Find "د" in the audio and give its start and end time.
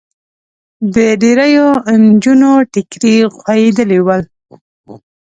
0.95-0.95